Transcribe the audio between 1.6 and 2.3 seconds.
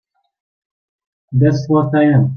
what I am.